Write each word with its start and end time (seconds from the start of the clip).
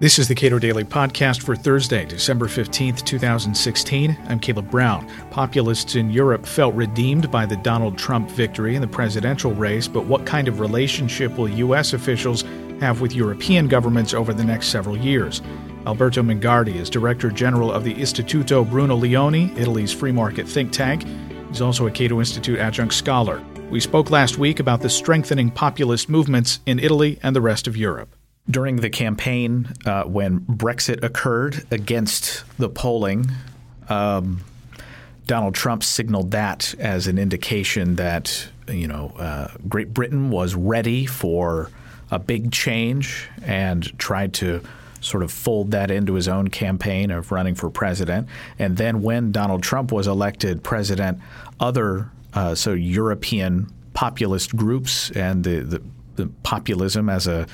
This 0.00 0.18
is 0.18 0.28
the 0.28 0.34
Cato 0.34 0.58
Daily 0.58 0.82
Podcast 0.82 1.42
for 1.42 1.54
Thursday, 1.54 2.06
December 2.06 2.46
15th, 2.46 3.04
2016. 3.04 4.16
I'm 4.28 4.40
Caleb 4.40 4.70
Brown. 4.70 5.06
Populists 5.30 5.94
in 5.94 6.08
Europe 6.08 6.46
felt 6.46 6.74
redeemed 6.74 7.30
by 7.30 7.44
the 7.44 7.58
Donald 7.58 7.98
Trump 7.98 8.30
victory 8.30 8.76
in 8.76 8.80
the 8.80 8.88
presidential 8.88 9.52
race, 9.52 9.86
but 9.86 10.06
what 10.06 10.24
kind 10.24 10.48
of 10.48 10.58
relationship 10.58 11.36
will 11.36 11.50
U.S. 11.50 11.92
officials 11.92 12.44
have 12.80 13.02
with 13.02 13.14
European 13.14 13.68
governments 13.68 14.14
over 14.14 14.32
the 14.32 14.42
next 14.42 14.68
several 14.68 14.96
years? 14.96 15.42
Alberto 15.86 16.22
Mingardi 16.22 16.76
is 16.76 16.88
Director 16.88 17.30
General 17.30 17.70
of 17.70 17.84
the 17.84 17.94
Istituto 17.94 18.66
Bruno 18.66 18.96
Leoni, 18.96 19.54
Italy's 19.58 19.92
free 19.92 20.12
market 20.12 20.48
think 20.48 20.72
tank. 20.72 21.04
He's 21.50 21.60
also 21.60 21.86
a 21.86 21.90
Cato 21.90 22.20
Institute 22.20 22.58
adjunct 22.58 22.94
scholar. 22.94 23.44
We 23.68 23.80
spoke 23.80 24.08
last 24.08 24.38
week 24.38 24.60
about 24.60 24.80
the 24.80 24.88
strengthening 24.88 25.50
populist 25.50 26.08
movements 26.08 26.60
in 26.64 26.78
Italy 26.78 27.18
and 27.22 27.36
the 27.36 27.42
rest 27.42 27.66
of 27.66 27.76
Europe 27.76 28.16
during 28.50 28.76
the 28.76 28.90
campaign 28.90 29.68
uh, 29.86 30.04
when 30.04 30.40
Brexit 30.40 31.02
occurred 31.04 31.64
against 31.70 32.44
the 32.58 32.68
polling, 32.68 33.30
um, 33.88 34.40
Donald 35.26 35.54
Trump 35.54 35.84
signaled 35.84 36.32
that 36.32 36.74
as 36.78 37.06
an 37.06 37.18
indication 37.18 37.96
that 37.96 38.48
you 38.68 38.88
know 38.88 39.12
uh, 39.18 39.48
Great 39.68 39.94
Britain 39.94 40.30
was 40.30 40.54
ready 40.54 41.06
for 41.06 41.70
a 42.10 42.18
big 42.18 42.50
change 42.50 43.28
and 43.42 43.96
tried 43.98 44.34
to 44.34 44.60
sort 45.00 45.22
of 45.22 45.32
fold 45.32 45.70
that 45.70 45.90
into 45.90 46.14
his 46.14 46.28
own 46.28 46.48
campaign 46.48 47.10
of 47.10 47.32
running 47.32 47.54
for 47.54 47.70
president. 47.70 48.28
And 48.58 48.76
then 48.76 49.02
when 49.02 49.32
Donald 49.32 49.62
Trump 49.62 49.92
was 49.92 50.06
elected 50.06 50.62
president, 50.62 51.20
other 51.58 52.10
uh, 52.34 52.54
so 52.54 52.72
European 52.72 53.72
populist 53.94 54.54
groups 54.54 55.10
and 55.12 55.42
the, 55.42 55.60
the, 55.60 55.82
the 56.16 56.26
populism 56.42 57.08
as 57.08 57.26
a 57.26 57.46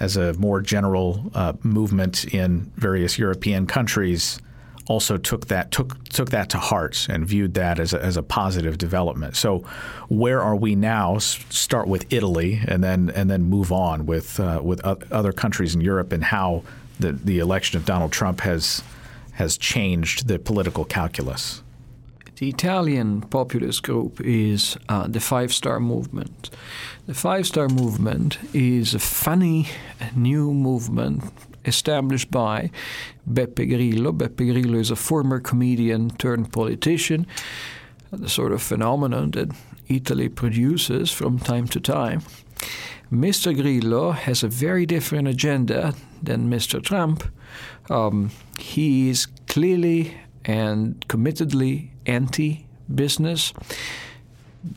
as 0.00 0.16
a 0.16 0.32
more 0.34 0.60
general 0.60 1.30
uh, 1.34 1.52
movement 1.62 2.24
in 2.34 2.70
various 2.76 3.18
European 3.18 3.66
countries 3.66 4.40
also 4.86 5.16
took 5.16 5.46
that 5.46 5.70
took 5.70 6.02
took 6.08 6.30
that 6.30 6.48
to 6.50 6.58
heart 6.58 7.06
and 7.08 7.26
viewed 7.26 7.54
that 7.54 7.78
as 7.78 7.92
a, 7.92 8.02
as 8.02 8.16
a 8.16 8.22
positive 8.22 8.78
development. 8.78 9.36
So, 9.36 9.58
where 10.08 10.40
are 10.40 10.56
we 10.56 10.74
now? 10.74 11.18
Start 11.18 11.88
with 11.88 12.12
Italy, 12.12 12.60
and 12.66 12.82
then 12.82 13.10
and 13.14 13.30
then 13.30 13.44
move 13.44 13.72
on 13.72 14.06
with 14.06 14.40
uh, 14.40 14.60
with 14.62 14.80
other 14.84 15.32
countries 15.32 15.74
in 15.74 15.80
Europe, 15.80 16.12
and 16.12 16.24
how 16.24 16.62
the 16.98 17.12
the 17.12 17.38
election 17.38 17.76
of 17.78 17.84
Donald 17.84 18.12
Trump 18.12 18.40
has 18.40 18.82
has 19.32 19.56
changed 19.56 20.28
the 20.28 20.38
political 20.38 20.84
calculus. 20.84 21.61
The 22.36 22.48
Italian 22.48 23.20
populist 23.20 23.82
group 23.82 24.20
is 24.20 24.76
uh, 24.88 25.06
the 25.06 25.20
Five 25.20 25.52
Star 25.52 25.78
Movement. 25.78 26.50
The 27.06 27.14
Five 27.14 27.46
Star 27.46 27.68
Movement 27.68 28.38
is 28.54 28.94
a 28.94 28.98
funny 28.98 29.68
new 30.16 30.52
movement 30.52 31.24
established 31.66 32.30
by 32.30 32.70
Beppe 33.30 33.68
Grillo. 33.68 34.12
Beppe 34.12 34.50
Grillo 34.50 34.78
is 34.78 34.90
a 34.90 34.96
former 34.96 35.40
comedian 35.40 36.10
turned 36.16 36.52
politician, 36.52 37.26
the 38.10 38.28
sort 38.28 38.52
of 38.52 38.62
phenomenon 38.62 39.30
that 39.32 39.54
Italy 39.88 40.28
produces 40.28 41.12
from 41.12 41.38
time 41.38 41.68
to 41.68 41.80
time. 41.80 42.22
Mr. 43.12 43.54
Grillo 43.54 44.12
has 44.12 44.42
a 44.42 44.48
very 44.48 44.86
different 44.86 45.28
agenda 45.28 45.94
than 46.22 46.48
Mr. 46.48 46.82
Trump. 46.82 47.24
Um, 47.90 48.30
he 48.58 49.10
is 49.10 49.26
clearly 49.46 50.16
and 50.44 51.06
committedly 51.08 51.90
anti 52.06 52.66
business. 52.92 53.52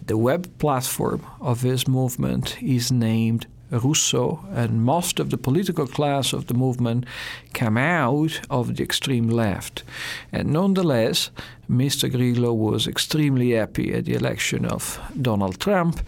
The 0.07 0.17
web 0.17 0.57
platform 0.57 1.25
of 1.39 1.61
his 1.61 1.87
movement 1.87 2.61
is 2.61 2.91
named 2.91 3.45
Rousseau, 3.71 4.45
and 4.53 4.83
most 4.83 5.19
of 5.19 5.29
the 5.29 5.37
political 5.37 5.87
class 5.87 6.33
of 6.33 6.47
the 6.47 6.53
movement 6.53 7.05
came 7.53 7.77
out 7.77 8.39
of 8.49 8.75
the 8.75 8.83
extreme 8.83 9.27
left. 9.27 9.83
And 10.31 10.51
nonetheless, 10.51 11.31
Mr. 11.69 12.11
Grillo 12.11 12.53
was 12.53 12.87
extremely 12.87 13.51
happy 13.51 13.91
at 13.93 14.05
the 14.05 14.13
election 14.13 14.65
of 14.65 14.99
Donald 15.19 15.59
Trump 15.59 15.99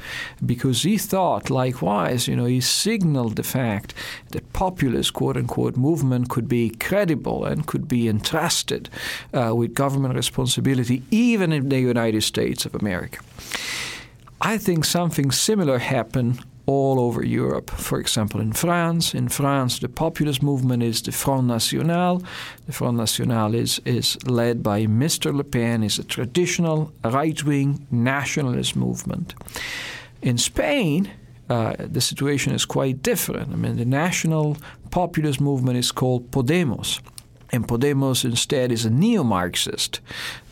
because 0.45 0.83
he 0.83 0.97
thought, 0.97 1.49
likewise, 1.49 2.27
you 2.27 2.35
know, 2.35 2.45
he 2.45 2.61
signaled 2.61 3.35
the 3.35 3.43
fact 3.43 3.93
that 4.31 4.53
populist 4.53 5.13
quote 5.13 5.37
unquote 5.37 5.75
movement 5.75 6.29
could 6.29 6.47
be 6.47 6.69
credible 6.69 7.43
and 7.43 7.65
could 7.65 7.87
be 7.87 8.07
entrusted 8.07 8.89
uh, 9.33 9.55
with 9.55 9.73
government 9.73 10.13
responsibility 10.15 11.01
even 11.09 11.51
in 11.51 11.69
the 11.69 11.79
United 11.79 12.21
States 12.21 12.65
of 12.65 12.75
America. 12.75 13.19
I 14.39 14.59
think 14.59 14.85
something 14.85 15.31
similar 15.31 15.79
happened 15.79 16.43
all 16.67 16.99
over 16.99 17.23
Europe. 17.23 17.71
For 17.71 17.97
example, 17.99 18.41
in 18.41 18.51
France, 18.51 19.15
in 19.15 19.29
France, 19.29 19.79
the 19.79 19.89
populist 19.89 20.43
movement 20.43 20.83
is 20.83 21.01
the 21.01 21.13
Front 21.13 21.47
National. 21.47 22.21
The 22.65 22.73
Front 22.73 22.97
National 22.97 23.55
is, 23.55 23.81
is 23.85 24.17
led 24.25 24.61
by 24.61 24.85
Mr. 24.85 25.33
Le 25.33 25.45
Pen, 25.45 25.81
is 25.81 25.97
a 25.97 26.03
traditional 26.03 26.91
right-wing 27.05 27.87
nationalist 27.89 28.75
movement. 28.75 29.33
In 30.21 30.37
Spain, 30.37 31.09
uh, 31.49 31.73
the 31.79 32.01
situation 32.01 32.53
is 32.53 32.65
quite 32.65 33.01
different. 33.01 33.53
I 33.53 33.55
mean, 33.55 33.77
the 33.77 33.85
national 33.85 34.57
populist 34.91 35.39
movement 35.39 35.77
is 35.77 35.93
called 35.93 36.29
Podemos. 36.31 36.99
And 37.53 37.65
Podemos 37.65 38.25
instead 38.25 38.73
is 38.73 38.85
a 38.85 38.89
neo 38.89 39.23
Marxist 39.23 40.01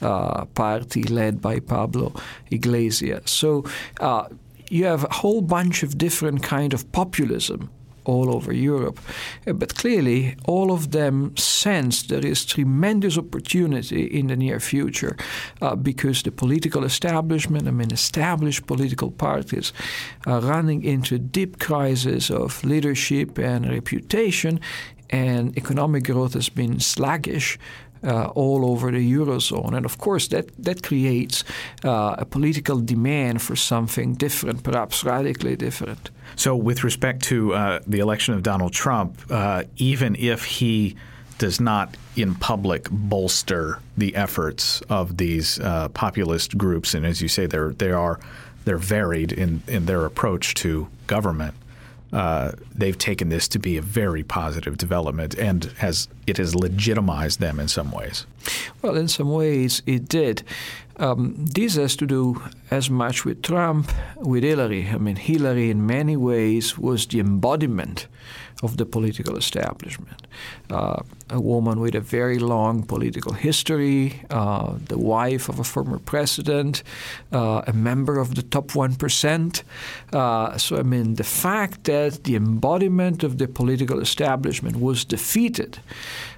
uh, 0.02 0.46
party 0.46 1.04
led 1.04 1.42
by 1.42 1.60
Pablo 1.60 2.14
Iglesias. 2.50 3.30
So 3.32 3.66
uh, 4.00 4.30
you 4.70 4.86
have 4.86 5.04
a 5.04 5.14
whole 5.14 5.42
bunch 5.42 5.84
of 5.84 5.98
different 5.98 6.44
kind 6.44 6.74
of 6.74 6.92
populism 6.92 7.70
all 8.06 8.34
over 8.34 8.54
Europe. 8.54 9.00
Uh, 9.48 9.54
but 9.54 9.76
clearly, 9.76 10.36
all 10.46 10.72
of 10.72 10.92
them 10.92 11.36
sense 11.36 12.04
there 12.04 12.26
is 12.26 12.46
tremendous 12.46 13.18
opportunity 13.18 14.06
in 14.06 14.28
the 14.28 14.36
near 14.36 14.60
future 14.60 15.18
uh, 15.62 15.76
because 15.76 16.24
the 16.24 16.32
political 16.32 16.84
establishment, 16.84 17.68
I 17.68 17.72
mean, 17.72 17.92
established 17.92 18.68
political 18.68 19.12
parties, 19.12 19.74
are 20.26 20.42
running 20.42 20.84
into 20.84 21.18
deep 21.18 21.60
crisis 21.60 22.30
of 22.30 22.64
leadership 22.64 23.38
and 23.38 23.70
reputation, 23.70 24.60
and 25.10 25.56
economic 25.58 26.04
growth 26.06 26.34
has 26.34 26.50
been 26.50 26.80
sluggish 26.80 27.60
uh, 28.06 28.28
all 28.36 28.66
over 28.66 28.92
the 28.92 29.14
eurozone, 29.14 29.74
and 29.74 29.86
of 29.86 29.98
course 29.98 30.28
that 30.30 30.48
that 30.64 30.84
creates 30.84 31.44
uh, 31.84 32.16
a 32.18 32.26
political 32.26 32.80
demand 32.80 33.42
for 33.42 33.56
something 33.56 34.14
different, 34.14 34.64
perhaps 34.64 35.04
radically 35.04 35.56
different. 35.56 36.10
So, 36.36 36.56
with 36.56 36.84
respect 36.84 37.24
to 37.24 37.54
uh, 37.54 37.80
the 37.88 38.00
election 38.00 38.34
of 38.34 38.44
Donald 38.44 38.74
Trump, 38.74 39.22
uh, 39.30 39.64
even 39.78 40.16
if 40.16 40.46
he 40.46 40.96
does 41.38 41.60
not 41.60 41.98
in 42.16 42.34
public 42.36 42.90
bolster 42.90 43.80
the 43.98 44.16
efforts 44.16 44.82
of 44.90 45.18
these 45.18 45.60
uh, 45.60 45.90
populist 45.90 46.58
groups, 46.58 46.94
and 46.94 47.06
as 47.06 47.22
you 47.22 47.28
say, 47.28 47.46
they're 47.46 47.74
they 47.74 47.92
are 47.92 48.20
they're 48.66 48.78
varied 48.78 49.32
in, 49.32 49.62
in 49.68 49.86
their 49.86 50.06
approach 50.06 50.56
to 50.56 50.88
government 51.08 51.54
uh, 52.14 52.52
they've 52.74 52.98
taken 52.98 53.30
this 53.30 53.48
to 53.50 53.60
be 53.60 53.78
a 53.78 53.82
very 53.82 54.24
positive 54.24 54.78
development 54.78 55.36
and 55.36 55.66
has 55.78 56.08
it 56.28 56.38
has 56.38 56.56
legitimized 56.56 57.40
them 57.40 57.60
in 57.60 57.68
some 57.68 57.92
ways. 57.92 58.26
Well, 58.82 58.96
in 58.96 59.08
some 59.08 59.32
ways 59.32 59.82
it 59.86 60.08
did. 60.08 60.44
Um, 60.98 61.36
this 61.38 61.76
has 61.76 61.96
to 61.98 62.08
do 62.08 62.42
as 62.72 62.90
much 62.90 63.26
with 63.26 63.42
Trump, 63.42 63.92
with 64.18 64.44
Hillary. 64.44 64.88
I 64.90 64.98
mean, 64.98 65.18
Hillary 65.18 65.70
in 65.70 65.86
many 65.86 66.16
ways 66.16 66.78
was 66.78 67.06
the 67.06 67.20
embodiment 67.20 68.08
of 68.64 68.78
the 68.78 68.86
political 68.86 69.36
establishment. 69.38 70.28
Uh, 70.70 71.02
a 71.30 71.40
woman 71.42 71.80
with 71.80 71.96
a 71.96 72.00
very 72.00 72.40
long 72.40 72.84
political 72.84 73.34
history, 73.34 74.22
uh, 74.30 74.76
the 74.88 74.98
wife 74.98 75.50
of 75.50 75.60
a 75.60 75.64
former 75.64 76.00
president, 76.00 76.84
uh, 77.34 77.62
a 77.68 77.74
member 77.74 78.18
of 78.18 78.36
the 78.36 78.42
top 78.42 78.68
1%. 78.70 79.64
Uh, 80.14 80.58
so, 80.58 80.78
I 80.78 80.84
mean, 80.84 81.16
the 81.16 81.24
fact 81.24 81.84
that 81.84 82.24
the 82.24 82.36
embodiment 82.36 83.24
of 83.24 83.38
the 83.38 83.48
political 83.48 84.00
establishment 84.00 84.78
was 84.78 85.04
defeated 85.04 85.80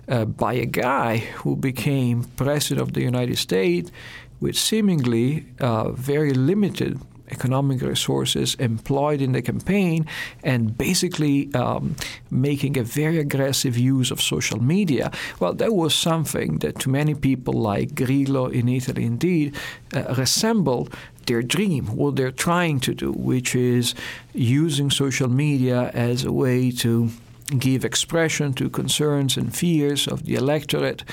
uh, 0.07 0.25
by 0.25 0.53
a 0.53 0.65
guy 0.65 1.17
who 1.17 1.55
became 1.55 2.23
president 2.35 2.81
of 2.81 2.93
the 2.93 3.01
United 3.01 3.37
States 3.37 3.91
with 4.39 4.55
seemingly 4.57 5.45
uh, 5.59 5.89
very 5.91 6.33
limited 6.33 6.99
economic 7.29 7.81
resources 7.81 8.55
employed 8.55 9.21
in 9.21 9.33
the 9.33 9.41
campaign 9.41 10.05
and 10.43 10.77
basically 10.77 11.53
um, 11.53 11.95
making 12.31 12.77
a 12.77 12.83
very 12.83 13.19
aggressive 13.19 13.77
use 13.77 14.11
of 14.11 14.21
social 14.21 14.61
media. 14.61 15.11
Well, 15.39 15.53
that 15.53 15.73
was 15.73 15.93
something 15.93 16.59
that 16.59 16.79
to 16.79 16.89
many 16.89 17.15
people 17.15 17.53
like 17.53 17.95
Grillo 17.95 18.47
in 18.47 18.69
Italy 18.69 19.05
indeed 19.05 19.55
uh, 19.93 20.15
resembled 20.17 20.93
their 21.25 21.41
dream, 21.41 21.87
what 21.87 22.15
they're 22.15 22.31
trying 22.31 22.79
to 22.79 22.93
do, 22.93 23.11
which 23.11 23.53
is 23.53 23.93
using 24.33 24.89
social 24.89 25.27
media 25.27 25.91
as 25.93 26.23
a 26.23 26.31
way 26.31 26.71
to 26.71 27.09
give 27.47 27.85
expression 27.85 28.53
to 28.53 28.69
concerns 28.69 29.37
and 29.37 29.55
fears 29.55 30.07
of 30.07 30.25
the 30.25 30.35
electorate 30.35 31.03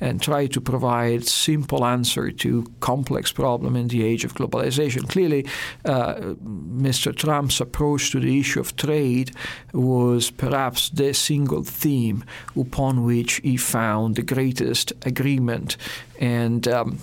and 0.00 0.22
try 0.22 0.46
to 0.46 0.60
provide 0.60 1.26
simple 1.26 1.84
answer 1.84 2.30
to 2.30 2.64
complex 2.80 3.30
problem 3.30 3.76
in 3.76 3.88
the 3.88 4.02
age 4.04 4.24
of 4.24 4.34
globalization. 4.34 5.06
Clearly, 5.08 5.46
uh, 5.84 6.14
Mr. 6.14 7.14
Trump's 7.14 7.60
approach 7.60 8.10
to 8.12 8.20
the 8.20 8.40
issue 8.40 8.60
of 8.60 8.74
trade 8.76 9.32
was 9.74 10.30
perhaps 10.30 10.88
the 10.88 11.12
single 11.12 11.62
theme 11.62 12.24
upon 12.56 13.04
which 13.04 13.34
he 13.42 13.56
found 13.56 14.16
the 14.16 14.22
greatest 14.22 14.92
agreement 15.04 15.76
and 16.22 16.68
um, 16.68 16.98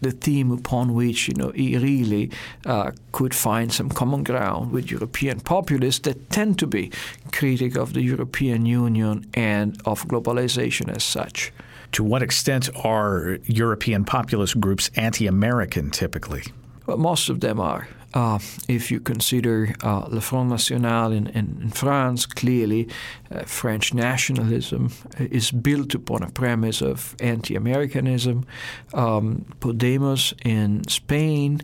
the 0.00 0.10
theme 0.10 0.50
upon 0.50 0.94
which 0.94 1.28
you 1.28 1.34
know 1.34 1.50
he 1.50 1.76
really 1.76 2.30
uh, 2.64 2.90
could 3.12 3.34
find 3.34 3.72
some 3.72 3.90
common 3.90 4.24
ground 4.24 4.72
with 4.72 4.90
European 4.90 5.38
populists 5.38 6.00
that 6.00 6.30
tend 6.30 6.58
to 6.58 6.66
be 6.66 6.90
critic 7.30 7.76
of 7.76 7.92
the 7.92 8.02
European 8.02 8.64
Union 8.64 9.26
and 9.34 9.78
of 9.84 10.04
globalization 10.08 10.88
as 10.88 11.04
such. 11.04 11.52
To 11.92 12.02
what 12.02 12.22
extent 12.22 12.70
are 12.84 13.38
European 13.44 14.04
populist 14.04 14.58
groups 14.60 14.90
anti-American 14.96 15.90
typically? 15.90 16.42
Well, 16.86 16.96
most 16.96 17.28
of 17.28 17.40
them 17.40 17.60
are. 17.60 17.86
Uh, 18.14 18.38
if 18.68 18.90
you 18.90 19.00
consider 19.00 19.74
uh, 19.82 20.06
Le 20.08 20.20
Front 20.20 20.50
National 20.50 21.12
in, 21.12 21.26
in, 21.28 21.58
in 21.62 21.70
France, 21.70 22.24
clearly 22.24 22.88
uh, 23.30 23.42
French 23.42 23.92
nationalism 23.92 24.90
is 25.18 25.50
built 25.50 25.94
upon 25.94 26.22
a 26.22 26.30
premise 26.30 26.80
of 26.80 27.14
anti 27.20 27.54
Americanism. 27.54 28.46
Um, 28.94 29.44
Podemos 29.60 30.32
in 30.44 30.88
Spain 30.88 31.60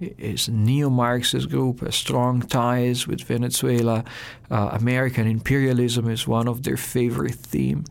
is 0.00 0.48
a 0.48 0.52
neo 0.52 0.90
Marxist 0.90 1.48
group, 1.48 1.80
has 1.80 1.94
strong 1.94 2.42
ties 2.42 3.06
with 3.06 3.22
Venezuela. 3.22 4.04
Uh, 4.50 4.70
American 4.72 5.26
imperialism 5.26 6.08
is 6.08 6.28
one 6.28 6.48
of 6.48 6.62
their 6.62 6.76
favorite 6.76 7.34
themes. 7.34 7.88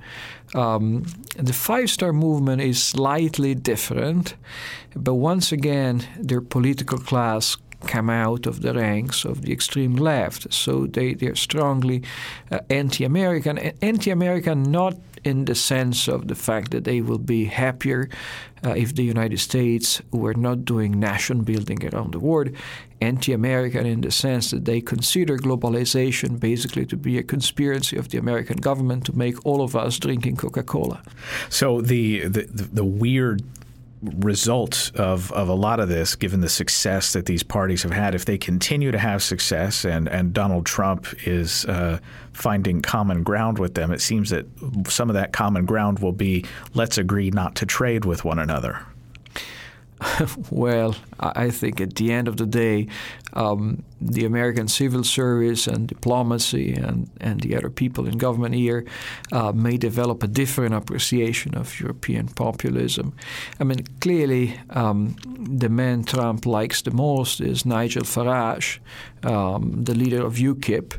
Um, 0.54 1.06
the 1.36 1.54
Five 1.54 1.90
Star 1.90 2.14
Movement 2.14 2.62
is 2.62 2.82
slightly 2.82 3.56
different, 3.56 4.36
but 4.96 5.16
once 5.16 5.52
again, 5.52 6.08
their 6.18 6.42
political 6.42 7.00
class 7.00 7.58
come 7.88 8.10
out 8.10 8.46
of 8.46 8.62
the 8.62 8.74
ranks 8.74 9.26
of 9.26 9.42
the 9.42 9.52
extreme 9.52 9.96
left. 9.96 10.54
So 10.54 10.88
they, 10.88 11.14
they're 11.14 11.36
strongly 11.36 12.04
uh, 12.52 12.60
anti 12.70 13.06
American. 13.06 13.58
Anti 13.82 14.12
American 14.12 14.64
not 14.64 14.96
in 15.26 15.46
the 15.46 15.56
sense 15.56 16.08
of 16.08 16.28
the 16.28 16.36
fact 16.36 16.72
that 16.72 16.84
they 16.84 17.02
will 17.02 17.18
be 17.18 17.46
happier 17.46 18.10
uh, 18.64 18.70
if 18.72 18.96
the 18.96 19.04
United 19.04 19.40
States 19.40 20.02
were 20.12 20.36
not 20.36 20.64
doing 20.64 21.00
nation 21.00 21.44
building 21.44 21.84
around 21.88 22.14
the 22.14 22.20
world. 22.20 22.50
Anti 23.02 23.34
American 23.34 23.86
in 23.86 24.02
the 24.02 24.12
sense 24.12 24.52
that 24.52 24.66
they 24.66 24.82
consider 24.82 25.38
globalization 25.38 26.40
basically 26.40 26.86
to 26.86 26.96
be 26.96 27.18
a 27.18 27.24
conspiracy 27.24 27.98
of 27.98 28.10
the 28.10 28.18
American 28.18 28.58
government 28.58 29.06
to 29.06 29.18
make 29.18 29.44
all 29.46 29.62
of 29.62 29.76
us 29.76 30.00
drinking 30.00 30.38
Coca 30.38 30.64
Cola. 30.64 31.02
So 31.50 31.82
the, 31.82 32.28
the, 32.28 32.44
the 32.52 32.86
weird 32.86 33.42
result 34.18 34.92
of, 34.96 35.32
of 35.32 35.50
a 35.50 35.54
lot 35.54 35.80
of 35.80 35.90
this, 35.90 36.16
given 36.16 36.42
the 36.42 36.50
success 36.50 37.14
that 37.14 37.26
these 37.26 37.44
parties 37.44 37.84
have 37.84 37.92
had, 37.92 38.16
if 38.16 38.26
they 38.26 38.38
continue 38.38 38.92
to 38.92 38.98
have 38.98 39.22
success 39.24 39.86
and, 39.86 40.08
and 40.08 40.34
Donald 40.34 40.66
Trump 40.66 41.08
is 41.26 41.66
uh, 41.66 42.00
finding 42.34 42.82
common 42.82 43.24
ground 43.24 43.60
with 43.60 43.76
them, 43.76 43.92
it 43.92 44.02
seems 44.02 44.30
that 44.30 44.46
some 44.88 45.10
of 45.10 45.14
that 45.14 45.34
common 45.34 45.66
ground 45.66 46.00
will 46.00 46.12
be 46.12 46.46
let's 46.74 46.98
agree 46.98 47.32
not 47.32 47.56
to 47.56 47.66
trade 47.66 48.06
with 48.06 48.24
one 48.24 48.40
another. 48.40 48.86
well, 50.52 50.96
I 51.20 51.50
think 51.50 51.80
at 51.80 51.96
the 51.96 52.12
end 52.12 52.28
of 52.28 52.38
the 52.38 52.46
day, 52.46 52.88
um, 53.34 53.84
the 54.02 54.26
American 54.26 54.68
civil 54.68 55.04
service 55.04 55.68
and 55.68 55.88
diplomacy 55.88 56.74
and, 56.74 57.10
and 57.22 57.42
the 57.42 57.56
other 57.56 57.70
people 57.70 58.06
in 58.06 58.18
government 58.18 58.56
here 58.56 58.86
uh, 59.32 59.52
may 59.52 59.78
develop 59.78 60.24
a 60.24 60.28
different 60.28 60.74
appreciation 60.74 61.56
of 61.56 61.80
European 61.80 62.28
populism. 62.28 63.14
I 63.60 63.64
mean, 63.64 63.86
clearly, 64.02 64.60
um, 64.70 65.16
the 65.26 65.70
man 65.70 66.04
Trump 66.04 66.46
likes 66.46 66.82
the 66.82 66.92
most 66.92 67.40
is 67.40 67.66
Nigel 67.66 68.04
Farage, 68.04 68.80
um, 69.24 69.84
the 69.84 69.96
leader 69.96 70.26
of 70.26 70.36
UKIP. 70.36 70.94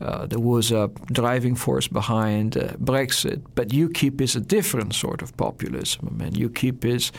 Uh, 0.00 0.26
there 0.26 0.40
was 0.40 0.72
a 0.72 0.90
driving 1.06 1.54
force 1.54 1.88
behind 1.88 2.56
uh, 2.56 2.72
Brexit, 2.74 3.42
but 3.54 3.68
UKIP 3.68 4.20
is 4.20 4.36
a 4.36 4.40
different 4.40 4.94
sort 4.94 5.22
of 5.22 5.36
populism. 5.36 6.08
I 6.10 6.24
mean, 6.24 6.32
UKIP 6.32 6.84
is 6.84 7.12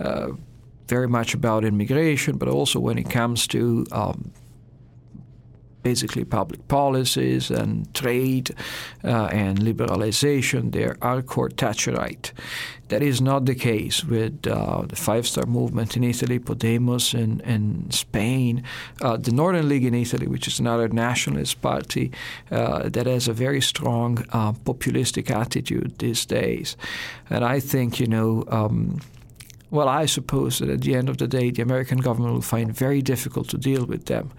uh, 0.00 0.32
very 0.88 1.08
much 1.08 1.34
about 1.34 1.64
immigration, 1.64 2.36
but 2.36 2.48
also 2.48 2.80
when 2.80 2.98
it 2.98 3.10
comes 3.10 3.46
to 3.48 3.86
um, 3.92 4.32
basically 5.84 6.24
public 6.24 6.66
policies 6.66 7.50
and 7.50 7.92
trade 7.94 8.50
uh, 9.04 9.26
and 9.26 9.58
liberalization, 9.58 10.72
they're 10.72 10.96
hardcore 10.96 11.52
Thatcherite. 11.52 12.32
That 12.88 13.02
is 13.02 13.20
not 13.20 13.44
the 13.44 13.54
case 13.54 14.04
with 14.04 14.46
uh, 14.46 14.82
the 14.88 14.96
Five 14.96 15.26
Star 15.26 15.46
Movement 15.46 15.96
in 15.96 16.04
Italy, 16.04 16.38
Podemos 16.38 17.14
in, 17.14 17.40
in 17.40 17.90
Spain, 17.90 18.62
uh, 19.02 19.16
the 19.16 19.32
Northern 19.32 19.68
League 19.68 19.84
in 19.84 19.94
Italy, 19.94 20.26
which 20.26 20.48
is 20.48 20.58
another 20.58 20.88
nationalist 20.88 21.60
party 21.60 22.10
uh, 22.50 22.88
that 22.88 23.06
has 23.06 23.28
a 23.28 23.32
very 23.32 23.60
strong 23.60 24.24
uh, 24.32 24.52
populistic 24.52 25.30
attitude 25.30 25.98
these 25.98 26.26
days. 26.26 26.76
And 27.30 27.44
I 27.44 27.60
think, 27.60 28.00
you 28.00 28.06
know, 28.06 28.44
um, 28.48 29.00
well, 29.74 29.88
I 29.88 30.06
suppose 30.06 30.60
that 30.60 30.70
at 30.70 30.82
the 30.82 30.94
end 30.94 31.08
of 31.08 31.16
the 31.16 31.26
day, 31.26 31.50
the 31.50 31.62
American 31.62 31.98
government 31.98 32.34
will 32.34 32.42
find 32.42 32.72
very 32.72 33.02
difficult 33.02 33.48
to 33.48 33.58
deal 33.58 33.84
with 33.84 34.06
them. 34.06 34.30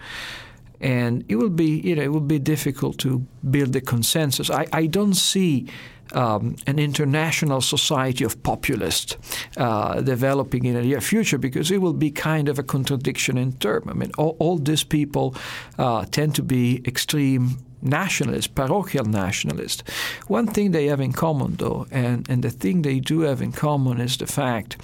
And 0.80 1.24
it 1.28 1.36
will 1.36 1.50
be, 1.50 1.80
you 1.80 1.94
know, 1.94 2.02
it 2.02 2.12
will 2.12 2.20
be 2.20 2.38
difficult 2.38 2.98
to 2.98 3.26
build 3.50 3.76
a 3.76 3.80
consensus. 3.80 4.50
I, 4.50 4.66
I 4.72 4.86
don't 4.86 5.14
see 5.14 5.66
um, 6.12 6.56
an 6.66 6.78
international 6.78 7.60
society 7.60 8.24
of 8.24 8.42
populists 8.42 9.16
uh, 9.56 10.00
developing 10.00 10.64
in 10.64 10.74
the 10.74 10.82
near 10.82 11.00
future 11.00 11.38
because 11.38 11.70
it 11.70 11.80
will 11.80 11.92
be 11.92 12.10
kind 12.10 12.48
of 12.48 12.58
a 12.58 12.62
contradiction 12.62 13.36
in 13.36 13.52
term. 13.52 13.88
I 13.88 13.92
mean, 13.92 14.12
all, 14.16 14.36
all 14.38 14.58
these 14.58 14.84
people 14.84 15.34
uh, 15.78 16.04
tend 16.06 16.34
to 16.36 16.42
be 16.42 16.82
extreme 16.86 17.58
nationalists, 17.82 18.46
parochial 18.46 19.04
nationalists. 19.04 19.82
One 20.26 20.46
thing 20.46 20.72
they 20.72 20.86
have 20.86 21.00
in 21.00 21.12
common, 21.12 21.56
though, 21.56 21.86
and, 21.90 22.28
and 22.28 22.42
the 22.42 22.50
thing 22.50 22.82
they 22.82 23.00
do 23.00 23.20
have 23.20 23.42
in 23.42 23.52
common 23.52 24.00
is 24.00 24.16
the 24.16 24.26
fact 24.26 24.76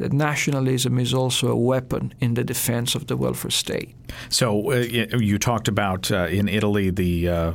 that 0.00 0.12
nationalism 0.12 0.98
is 0.98 1.12
also 1.12 1.48
a 1.48 1.56
weapon 1.56 2.14
in 2.20 2.34
the 2.34 2.42
defense 2.42 2.94
of 2.94 3.06
the 3.06 3.16
welfare 3.16 3.50
state. 3.50 3.94
So 4.30 4.72
uh, 4.72 4.76
you 4.76 5.38
talked 5.38 5.68
about 5.68 6.10
uh, 6.10 6.26
in 6.26 6.48
Italy 6.48 6.90
the 6.90 7.28
uh, 7.28 7.52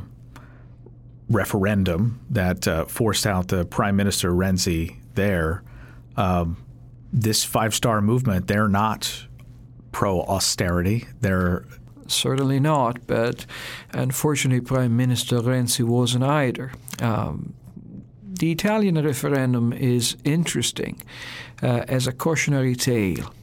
referendum 1.27 2.19
that 2.30 2.68
uh, 2.68 2.86
forced 2.86 3.25
out 3.25 3.47
the 3.47 3.65
Prime 3.65 3.95
Minister 3.95 4.31
Renzi 4.31 4.97
there. 5.15 5.63
Um, 6.18 6.57
this 7.12 7.44
five 7.44 7.74
star 7.74 8.00
movement, 8.01 8.48
they're 8.48 8.69
not 8.69 9.25
pro 9.91 10.21
austerity. 10.21 11.07
They're 11.21 11.65
certainly 12.07 12.59
not, 12.59 13.07
but 13.07 13.48
unfortunately, 13.91 14.62
Prime 14.62 14.95
Minister 14.95 15.39
Renzi 15.39 15.83
wasn't 15.83 16.25
either. 16.25 16.74
Um, 17.01 17.56
the 18.40 18.52
Italian 18.52 18.96
referendum 18.96 19.74
is 19.74 20.18
interesting 20.24 21.01
uh, 21.63 21.86
as 21.88 22.08
a 22.08 22.12
cautionary 22.12 22.75
tale. 22.75 23.34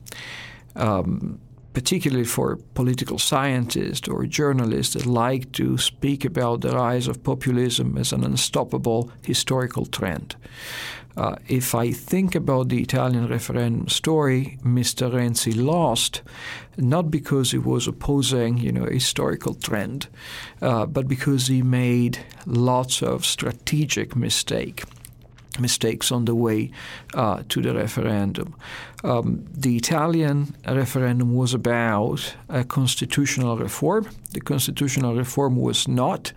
Um, 0.77 1.39
particularly 1.73 2.25
for 2.25 2.57
political 2.75 3.19
scientists 3.19 4.09
or 4.09 4.27
journalists 4.27 4.95
that 4.95 5.07
like 5.07 5.53
to 5.53 5.79
speak 5.79 6.25
about 6.25 6.61
the 6.61 6.71
rise 6.71 7.09
of 7.09 7.23
populism 7.23 7.97
as 7.99 8.13
an 8.13 8.25
unstoppable 8.25 9.11
historical 9.25 9.87
trend. 9.87 10.37
Uh, 11.17 11.37
if 11.47 11.75
I 11.75 11.93
think 11.93 12.35
about 12.35 12.71
the 12.71 12.81
Italian 12.81 13.29
referendum 13.29 13.89
story, 13.89 14.59
Mr. 14.65 15.13
Renzi 15.13 15.55
lost 15.55 16.23
not 16.79 17.11
because 17.11 17.51
he 17.51 17.59
was 17.59 17.87
opposing, 17.87 18.57
you 18.57 18.73
know, 18.73 18.85
a 18.85 18.95
historical 18.95 19.55
trend, 19.55 20.09
uh, 20.63 20.87
but 20.87 21.07
because 21.07 21.49
he 21.49 21.63
made 21.63 22.19
lots 22.47 23.03
of 23.03 23.27
strategic 23.27 24.17
mistake 24.17 24.85
mistakes 25.61 26.13
on 26.13 26.25
the 26.25 26.35
way 26.35 26.71
uh, 27.15 27.43
to 27.49 27.63
the 27.63 27.75
referendum. 27.75 28.55
Um, 29.05 29.45
the 29.53 29.77
Italian 29.77 30.55
referendum 30.67 31.35
was 31.35 31.55
about 31.55 32.35
a 32.49 32.65
constitutional 32.65 33.57
reform. 33.59 34.07
The 34.33 34.41
constitutional 34.41 35.15
reform 35.15 35.57
was 35.57 35.87
not 35.87 36.33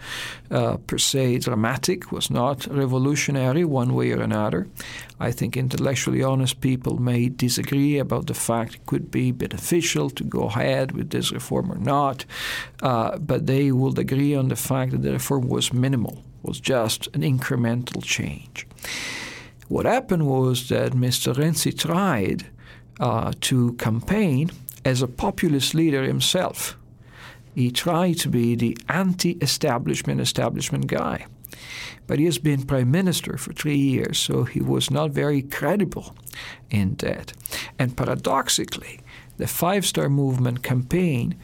uh, 0.52 0.78
per 0.78 0.98
se 0.98 1.40
dramatic, 1.40 2.12
was 2.12 2.30
not 2.30 2.68
revolutionary 2.68 3.64
one 3.64 3.94
way 3.94 4.12
or 4.12 4.22
another. 4.22 4.68
I 5.20 5.32
think 5.32 5.56
intellectually 5.56 6.24
honest 6.24 6.62
people 6.62 6.98
may 7.00 7.30
disagree 7.30 7.98
about 8.00 8.28
the 8.28 8.34
fact 8.34 8.75
it 8.75 8.86
could 8.86 9.10
be 9.12 9.32
beneficial 9.32 10.10
to 10.10 10.24
go 10.24 10.44
ahead 10.44 10.92
with 10.92 11.10
this 11.10 11.32
reform 11.32 11.72
or 11.72 11.78
not, 11.78 12.25
uh, 12.82 13.18
but 13.18 13.48
they 13.48 13.72
would 13.72 13.98
agree 13.98 14.36
on 14.36 14.50
the 14.50 14.56
fact 14.56 14.92
that 14.92 15.02
the 15.02 15.14
reform 15.14 15.48
was 15.48 15.72
minimal, 15.74 16.24
was 16.44 16.60
just 16.60 17.08
an 17.14 17.22
incremental 17.22 18.04
change. 18.04 18.68
What 19.68 19.86
happened 19.86 20.28
was 20.28 20.70
that 20.70 20.92
Mr. 20.92 21.34
Renzi 21.34 21.78
tried 21.78 22.46
uh, 23.00 23.34
to 23.42 23.74
campaign 23.74 24.52
as 24.84 25.02
a 25.02 25.08
populist 25.08 25.74
leader 25.74 26.04
himself. 26.04 26.78
He 27.56 27.72
tried 27.72 28.20
to 28.20 28.30
be 28.30 28.56
the 28.56 28.78
anti 28.90 29.38
establishment 29.42 30.20
establishment 30.22 30.88
guy. 30.88 31.26
But 32.06 32.20
he 32.20 32.26
has 32.26 32.38
been 32.38 32.64
prime 32.64 32.92
minister 32.92 33.38
for 33.38 33.54
three 33.54 33.78
years, 33.78 34.18
so 34.20 34.44
he 34.44 34.62
was 34.62 34.92
not 34.92 35.12
very 35.12 35.42
credible 35.42 36.16
in 36.70 36.96
that. 37.00 37.34
And 37.80 37.98
paradoxically, 37.98 39.00
the 39.38 39.48
Five 39.48 39.86
Star 39.86 40.10
Movement 40.10 40.64
campaign 40.64 41.36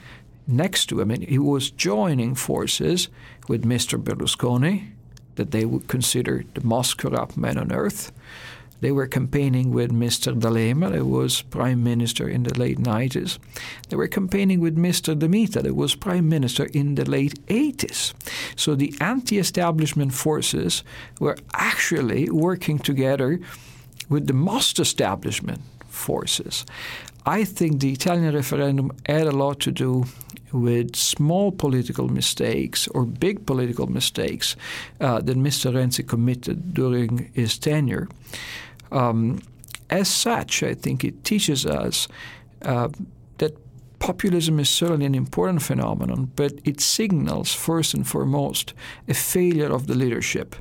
next 0.46 0.88
to 0.88 1.00
him, 1.00 1.12
and 1.12 1.24
he 1.24 1.40
was 1.40 1.72
joining 1.72 2.36
forces 2.36 3.08
with 3.48 3.64
Mr. 3.64 4.02
Berlusconi, 4.02 4.92
that 5.36 5.52
they 5.52 5.66
would 5.66 5.88
consider 5.88 6.44
the 6.54 6.64
most 6.64 6.98
corrupt 6.98 7.38
man 7.38 7.58
on 7.58 7.72
earth. 7.72 8.12
They 8.82 8.92
were 8.92 9.08
campaigning 9.08 9.72
with 9.72 9.92
Mr. 9.92 10.38
D'Alema, 10.38 10.90
who 10.90 11.06
was 11.06 11.44
prime 11.44 11.84
minister 11.84 12.28
in 12.28 12.44
the 12.44 12.58
late 12.60 12.80
90s. 12.80 13.38
They 13.90 13.96
were 13.96 14.08
campaigning 14.08 14.60
with 14.60 14.76
Mr. 14.76 15.18
De 15.18 15.30
Mita, 15.30 15.62
who 15.62 15.76
was 15.76 15.96
prime 15.96 16.28
minister 16.28 16.66
in 16.66 16.96
the 16.96 17.06
late 17.06 17.46
80s. 17.48 18.14
So 18.56 18.76
the 18.76 18.94
anti 19.00 19.38
establishment 19.38 20.14
forces 20.14 20.84
were 21.20 21.38
actually 21.54 22.30
working 22.30 22.80
together 22.80 23.40
with 24.10 24.28
the 24.28 24.34
most 24.34 24.80
establishment 24.80 25.62
forces. 25.88 26.66
I 27.26 27.44
think 27.44 27.80
the 27.80 27.92
Italian 27.92 28.34
referendum 28.34 28.92
had 29.06 29.28
a 29.28 29.32
lot 29.32 29.60
to 29.62 29.72
do 29.72 30.06
with 30.52 30.96
small 30.96 31.52
political 31.52 32.08
mistakes 32.10 32.88
or 32.90 33.06
big 33.06 33.46
political 33.46 33.88
mistakes 33.88 34.56
uh, 35.00 35.22
that 35.22 35.38
Mr. 35.38 35.72
Renzi 35.72 36.06
committed 36.06 36.74
during 36.74 37.32
his 37.34 37.58
tenure. 37.58 38.08
Um, 38.92 39.42
as 39.90 40.08
such, 40.08 40.64
I 40.64 40.74
think 40.74 41.04
it 41.04 41.24
teaches 41.24 41.66
us 41.66 42.08
uh, 42.62 42.90
that 43.38 43.58
populism 44.00 44.60
is 44.60 44.70
certainly 44.70 45.06
an 45.06 45.16
important 45.16 45.62
phenomenon, 45.62 46.32
but 46.36 46.54
it 46.64 46.80
signals 46.80 47.54
first 47.54 47.94
and 47.94 48.08
foremost 48.08 48.74
a 49.08 49.14
failure 49.14 49.72
of 49.72 49.88
the 49.88 49.96
leadership 49.96 50.56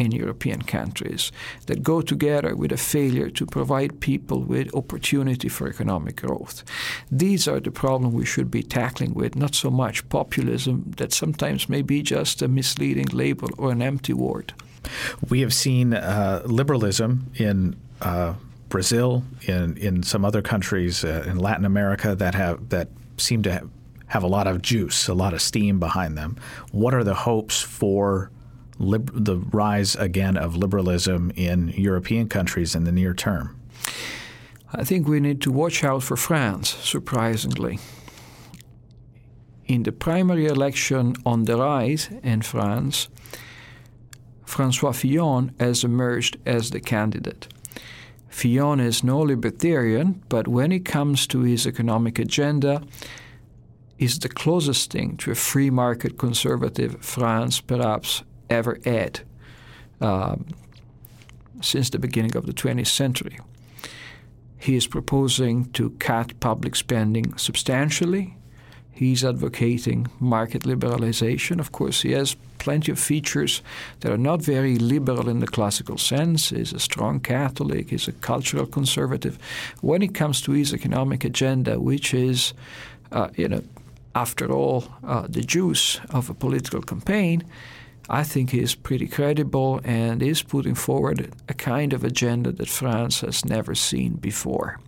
in 0.00 0.12
European 0.12 0.62
countries 0.62 1.30
that 1.66 1.82
go 1.82 2.00
together 2.00 2.56
with 2.56 2.72
a 2.72 2.76
failure 2.76 3.28
to 3.28 3.44
provide 3.44 4.00
people 4.00 4.40
with 4.40 4.74
opportunity 4.74 5.48
for 5.48 5.68
economic 5.68 6.16
growth. 6.16 6.64
These 7.10 7.46
are 7.46 7.60
the 7.60 7.70
problems 7.70 8.14
we 8.14 8.24
should 8.24 8.50
be 8.50 8.62
tackling 8.62 9.12
with, 9.12 9.36
not 9.36 9.54
so 9.54 9.70
much 9.70 10.08
populism 10.08 10.94
that 10.96 11.12
sometimes 11.12 11.68
may 11.68 11.82
be 11.82 12.02
just 12.02 12.40
a 12.40 12.48
misleading 12.48 13.08
label 13.12 13.50
or 13.58 13.72
an 13.72 13.82
empty 13.82 14.14
word. 14.14 14.54
We 15.28 15.40
have 15.40 15.52
seen 15.52 15.94
uh, 15.94 16.42
liberalism 16.44 17.30
in 17.34 17.76
uh, 18.00 18.34
Brazil, 18.68 19.24
in 19.42 19.76
in 19.76 20.02
some 20.02 20.24
other 20.24 20.42
countries 20.42 21.04
uh, 21.04 21.24
in 21.26 21.38
Latin 21.38 21.64
America 21.64 22.14
that 22.14 22.34
have 22.34 22.68
that 22.68 22.88
seem 23.16 23.42
to 23.42 23.52
have, 23.52 23.68
have 24.06 24.22
a 24.22 24.28
lot 24.28 24.46
of 24.46 24.62
juice, 24.62 25.08
a 25.08 25.14
lot 25.14 25.34
of 25.34 25.42
steam 25.42 25.78
behind 25.78 26.16
them. 26.16 26.36
What 26.72 26.94
are 26.94 27.04
the 27.04 27.14
hopes 27.14 27.60
for 27.60 28.30
lib- 28.78 29.24
the 29.24 29.36
rise 29.36 29.94
again 29.96 30.36
of 30.36 30.56
liberalism 30.56 31.30
in 31.36 31.68
European 31.76 32.28
countries 32.28 32.74
in 32.74 32.84
the 32.84 32.92
near 32.92 33.14
term? 33.14 33.56
I 34.72 34.84
think 34.84 35.08
we 35.08 35.20
need 35.20 35.40
to 35.42 35.50
watch 35.50 35.84
out 35.84 36.02
for 36.02 36.16
France, 36.16 36.76
surprisingly. 36.82 37.78
In 39.66 39.82
the 39.82 39.92
primary 39.92 40.46
election 40.46 41.14
on 41.24 41.44
the 41.44 41.56
right 41.56 42.08
in 42.22 42.42
France, 42.42 43.08
Francois 44.50 44.92
Fillon 44.92 45.54
has 45.60 45.84
emerged 45.84 46.36
as 46.44 46.70
the 46.70 46.80
candidate. 46.80 47.46
Fillon 48.28 48.80
is 48.80 49.04
no 49.04 49.20
libertarian, 49.20 50.22
but 50.28 50.48
when 50.48 50.72
it 50.72 50.84
comes 50.84 51.26
to 51.28 51.42
his 51.42 51.66
economic 51.66 52.18
agenda, 52.18 52.82
is 53.98 54.18
the 54.18 54.28
closest 54.28 54.90
thing 54.90 55.16
to 55.18 55.30
a 55.30 55.34
free 55.36 55.70
market 55.70 56.18
conservative 56.18 56.96
France 57.00 57.60
perhaps 57.60 58.24
ever 58.48 58.78
had 58.84 59.20
um, 60.00 60.46
since 61.60 61.90
the 61.90 61.98
beginning 61.98 62.34
of 62.34 62.46
the 62.46 62.52
20th 62.52 62.88
century. 62.88 63.38
He 64.58 64.74
is 64.74 64.88
proposing 64.88 65.70
to 65.72 65.90
cut 65.90 66.38
public 66.40 66.74
spending 66.74 67.36
substantially. 67.36 68.36
He's 69.00 69.24
advocating 69.24 70.08
market 70.20 70.64
liberalization. 70.64 71.58
Of 71.58 71.72
course, 71.72 72.02
he 72.02 72.12
has 72.12 72.36
plenty 72.58 72.92
of 72.92 72.98
features 72.98 73.62
that 74.00 74.12
are 74.12 74.18
not 74.18 74.42
very 74.42 74.76
liberal 74.76 75.30
in 75.30 75.40
the 75.40 75.46
classical 75.46 75.96
sense. 75.96 76.50
He's 76.50 76.74
a 76.74 76.78
strong 76.78 77.18
Catholic, 77.18 77.88
he's 77.88 78.08
a 78.08 78.12
cultural 78.12 78.66
conservative. 78.66 79.38
When 79.80 80.02
it 80.02 80.14
comes 80.14 80.42
to 80.42 80.52
his 80.52 80.74
economic 80.74 81.24
agenda, 81.24 81.80
which 81.80 82.12
is, 82.12 82.52
uh, 83.10 83.28
you 83.36 83.48
know, 83.48 83.62
after 84.14 84.52
all, 84.52 84.84
uh, 85.02 85.26
the 85.26 85.44
juice 85.44 85.98
of 86.10 86.28
a 86.28 86.34
political 86.34 86.82
campaign, 86.82 87.42
I 88.10 88.22
think 88.22 88.52
is 88.52 88.74
pretty 88.74 89.06
credible 89.06 89.80
and 89.82 90.22
is 90.22 90.42
putting 90.42 90.74
forward 90.74 91.32
a 91.48 91.54
kind 91.54 91.94
of 91.94 92.04
agenda 92.04 92.52
that 92.52 92.68
France 92.68 93.22
has 93.22 93.46
never 93.46 93.74
seen 93.74 94.16
before. 94.16 94.78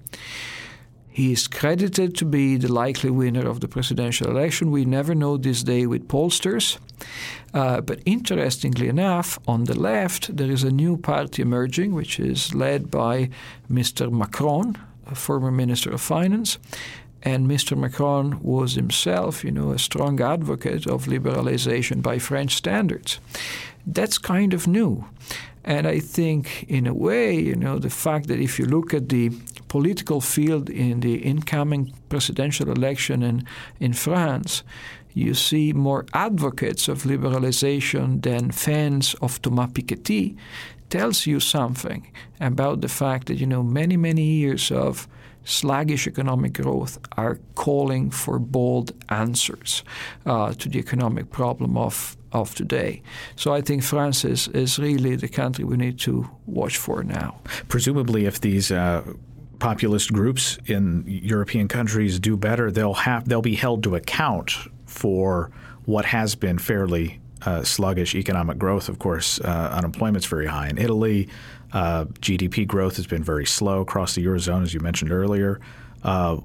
He 1.12 1.30
is 1.30 1.46
credited 1.46 2.16
to 2.16 2.24
be 2.24 2.56
the 2.56 2.72
likely 2.72 3.10
winner 3.10 3.46
of 3.46 3.60
the 3.60 3.68
presidential 3.68 4.30
election. 4.30 4.70
We 4.70 4.86
never 4.86 5.14
know 5.14 5.36
this 5.36 5.62
day 5.62 5.84
with 5.84 6.08
pollsters. 6.08 6.78
Uh, 7.52 7.82
but 7.82 8.00
interestingly 8.06 8.88
enough, 8.88 9.38
on 9.46 9.64
the 9.64 9.78
left, 9.78 10.34
there 10.34 10.50
is 10.50 10.64
a 10.64 10.70
new 10.70 10.96
party 10.96 11.42
emerging, 11.42 11.94
which 11.94 12.18
is 12.18 12.54
led 12.54 12.90
by 12.90 13.28
Mr. 13.70 14.10
Macron, 14.10 14.78
a 15.06 15.14
former 15.14 15.50
Minister 15.50 15.92
of 15.92 16.00
Finance, 16.00 16.56
and 17.22 17.46
Mr. 17.46 17.76
Macron 17.76 18.42
was 18.42 18.74
himself, 18.74 19.44
you 19.44 19.50
know, 19.50 19.70
a 19.70 19.78
strong 19.78 20.18
advocate 20.20 20.86
of 20.86 21.04
liberalization 21.04 22.00
by 22.00 22.18
French 22.18 22.56
standards. 22.56 23.20
That's 23.86 24.16
kind 24.16 24.54
of 24.54 24.66
new. 24.66 25.04
And 25.64 25.86
I 25.86 26.00
think, 26.00 26.64
in 26.68 26.86
a 26.86 26.94
way, 26.94 27.38
you 27.38 27.54
know, 27.54 27.78
the 27.78 27.90
fact 27.90 28.26
that 28.28 28.40
if 28.40 28.58
you 28.58 28.64
look 28.64 28.92
at 28.94 29.10
the 29.10 29.30
political 29.72 30.20
field 30.20 30.68
in 30.68 31.00
the 31.00 31.14
incoming 31.14 31.94
presidential 32.10 32.70
election 32.70 33.22
in, 33.22 33.42
in 33.80 33.94
France, 33.94 34.62
you 35.14 35.32
see 35.32 35.72
more 35.72 36.04
advocates 36.12 36.88
of 36.88 37.04
liberalization 37.04 38.20
than 38.20 38.50
fans 38.50 39.14
of 39.22 39.40
Thomas 39.40 39.70
Piketty, 39.70 40.36
tells 40.90 41.26
you 41.26 41.40
something 41.40 42.06
about 42.38 42.82
the 42.82 42.88
fact 42.88 43.28
that, 43.28 43.40
you 43.40 43.46
know, 43.46 43.62
many, 43.62 43.96
many 43.96 44.22
years 44.22 44.70
of 44.70 45.08
sluggish 45.44 46.06
economic 46.06 46.52
growth 46.52 46.98
are 47.16 47.38
calling 47.54 48.10
for 48.10 48.38
bold 48.38 48.92
answers 49.08 49.84
uh, 50.26 50.52
to 50.52 50.68
the 50.68 50.78
economic 50.78 51.30
problem 51.30 51.78
of, 51.78 52.16
of 52.32 52.54
today. 52.54 53.00
So 53.36 53.54
I 53.54 53.62
think 53.62 53.82
France 53.82 54.22
is, 54.26 54.48
is 54.48 54.78
really 54.78 55.16
the 55.16 55.28
country 55.28 55.64
we 55.64 55.78
need 55.78 55.98
to 56.00 56.28
watch 56.46 56.76
for 56.76 57.02
now. 57.02 57.40
Presumably, 57.68 58.26
if 58.26 58.38
these 58.40 58.70
uh, 58.70 59.02
populist 59.62 60.12
groups 60.12 60.58
in 60.66 61.04
European 61.06 61.68
countries 61.68 62.18
do 62.18 62.36
better, 62.36 62.72
they'll 62.72 62.94
have 62.94 63.28
they'll 63.28 63.40
be 63.40 63.54
held 63.54 63.84
to 63.84 63.94
account 63.94 64.50
for 64.86 65.52
what 65.84 66.04
has 66.04 66.34
been 66.34 66.58
fairly 66.58 67.20
uh, 67.46 67.62
sluggish 67.62 68.16
economic 68.16 68.58
growth. 68.58 68.88
Of 68.88 68.98
course, 68.98 69.40
uh, 69.40 69.70
unemployment's 69.72 70.26
very 70.26 70.46
high 70.46 70.68
in 70.68 70.78
Italy. 70.78 71.28
Uh, 71.72 72.06
GDP 72.20 72.66
growth 72.66 72.96
has 72.96 73.06
been 73.06 73.22
very 73.22 73.46
slow 73.46 73.80
across 73.80 74.16
the 74.16 74.24
eurozone, 74.26 74.62
as 74.62 74.74
you 74.74 74.80
mentioned 74.80 75.12
earlier. 75.12 75.60
Uh, 76.02 76.38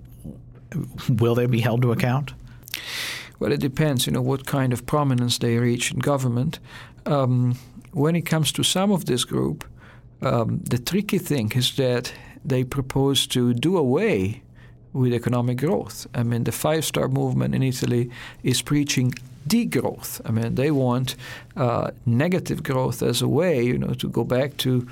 will 1.10 1.34
they 1.34 1.48
be 1.48 1.60
held 1.60 1.82
to 1.82 1.92
account? 1.92 2.34
Well, 3.40 3.52
it 3.52 3.60
depends. 3.60 4.06
You 4.06 4.14
know 4.14 4.22
what 4.22 4.46
kind 4.46 4.74
of 4.74 4.86
prominence 4.86 5.40
they 5.40 5.58
reach 5.58 5.92
in 5.92 6.00
government. 6.00 6.60
Um, 7.08 7.58
when 7.94 8.16
it 8.16 8.28
comes 8.28 8.52
to 8.52 8.64
some 8.64 8.92
of 8.92 9.06
this 9.06 9.26
group, 9.26 9.66
um, 10.22 10.60
the 10.70 10.78
tricky 10.78 11.18
thing 11.18 11.52
is 11.56 11.76
that 11.76 12.14
they 12.44 12.64
propose 12.64 13.28
to 13.28 13.54
do 13.54 13.78
away 13.78 14.42
with 14.94 15.14
economic 15.14 15.58
growth. 15.58 16.08
I 16.16 16.24
mean, 16.24 16.44
the 16.44 16.52
Five 16.52 16.86
Star 16.86 17.08
Movement 17.08 17.54
in 17.54 17.62
Italy 17.64 18.10
is 18.44 18.62
preaching 18.62 19.14
degrowth. 19.48 20.22
I 20.26 20.32
mean, 20.32 20.56
they 20.56 20.72
want 20.72 21.16
uh, 21.56 21.92
negative 22.06 22.64
growth 22.64 23.02
as 23.02 23.22
a 23.22 23.28
way, 23.28 23.64
you 23.64 23.78
know, 23.78 23.94
to 23.94 24.10
go 24.10 24.24
back 24.24 24.58
to 24.58 24.88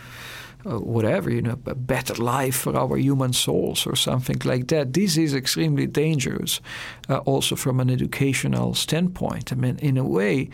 uh, 0.66 0.80
whatever, 0.80 1.30
you 1.30 1.42
know, 1.42 1.58
a 1.66 1.76
better 1.76 2.16
life 2.16 2.56
for 2.56 2.76
our 2.76 2.98
human 2.98 3.34
souls 3.34 3.86
or 3.86 3.96
something 3.96 4.42
like 4.44 4.68
that. 4.68 4.94
This 4.94 5.18
is 5.18 5.34
extremely 5.34 5.88
dangerous, 5.88 6.62
uh, 7.10 7.18
also 7.20 7.56
from 7.56 7.80
an 7.80 7.90
educational 7.90 8.74
standpoint. 8.74 9.52
I 9.52 9.56
mean, 9.56 9.78
in 9.80 9.98
a 9.98 10.04
way, 10.04 10.50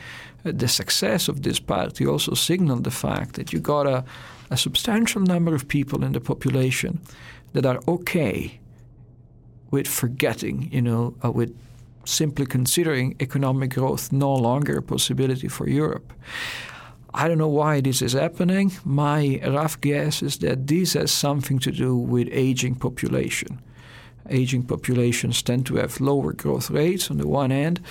uh, 0.45 0.51
the 0.53 0.67
success 0.67 1.27
of 1.29 1.41
this 1.43 1.59
party 1.59 2.05
also 2.05 2.33
signaled 2.33 2.83
the 2.83 2.91
fact 2.91 3.35
that 3.35 3.53
you 3.53 3.59
got 3.59 3.87
a, 3.87 4.03
a 4.49 4.57
substantial 4.57 5.21
number 5.21 5.55
of 5.55 5.67
people 5.67 6.03
in 6.03 6.11
the 6.11 6.21
population 6.21 6.99
that 7.53 7.65
are 7.65 7.79
okay 7.87 8.59
with 9.71 9.87
forgetting, 9.87 10.69
you 10.71 10.81
know, 10.81 11.13
uh, 11.23 11.31
with 11.31 11.55
simply 12.03 12.45
considering 12.45 13.15
economic 13.19 13.75
growth 13.75 14.11
no 14.11 14.33
longer 14.33 14.77
a 14.77 14.81
possibility 14.81 15.47
for 15.47 15.69
Europe. 15.69 16.13
I 17.13 17.27
don't 17.27 17.37
know 17.37 17.47
why 17.47 17.81
this 17.81 18.01
is 18.01 18.13
happening. 18.13 18.71
My 18.85 19.41
rough 19.45 19.79
guess 19.81 20.21
is 20.21 20.37
that 20.39 20.67
this 20.67 20.93
has 20.93 21.11
something 21.11 21.59
to 21.59 21.71
do 21.71 21.95
with 21.95 22.29
aging 22.31 22.75
population. 22.75 23.59
Aging 24.29 24.63
populations 24.63 25.41
tend 25.41 25.65
to 25.65 25.75
have 25.75 25.99
lower 25.99 26.31
growth 26.31 26.69
rates 26.69 27.11
on 27.11 27.17
the 27.17 27.27
one 27.27 27.49
hand, 27.49 27.81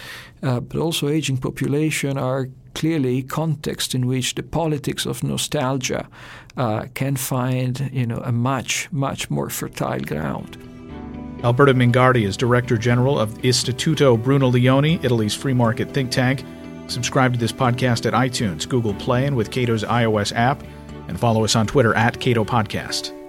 uh, 0.42 0.60
but 0.60 0.78
also 0.78 1.08
aging 1.08 1.38
population 1.38 2.16
are 2.16 2.48
clearly 2.74 3.22
context 3.22 3.94
in 3.94 4.06
which 4.06 4.34
the 4.36 4.42
politics 4.42 5.04
of 5.04 5.22
nostalgia 5.22 6.08
uh, 6.56 6.86
can 6.94 7.16
find 7.16 7.90
you 7.92 8.06
know 8.06 8.22
a 8.24 8.32
much 8.32 8.88
much 8.92 9.28
more 9.28 9.50
fertile 9.50 10.00
ground. 10.00 10.56
Alberto 11.42 11.72
Mingardi 11.72 12.26
is 12.26 12.36
Director 12.36 12.76
General 12.76 13.18
of 13.18 13.30
Istituto 13.42 14.22
Bruno 14.22 14.50
Leoni, 14.50 15.00
Italy's 15.02 15.34
free 15.34 15.54
market 15.54 15.90
think 15.92 16.10
tank. 16.10 16.44
Subscribe 16.90 17.32
to 17.32 17.38
this 17.38 17.52
podcast 17.52 18.04
at 18.04 18.12
iTunes, 18.12 18.68
Google 18.68 18.94
Play, 18.94 19.26
and 19.26 19.36
with 19.36 19.50
Cato's 19.50 19.84
iOS 19.84 20.34
app, 20.34 20.62
and 21.08 21.18
follow 21.18 21.44
us 21.44 21.54
on 21.54 21.66
Twitter 21.66 21.94
at 21.94 22.18
Cato 22.18 22.44
Podcast. 22.44 23.19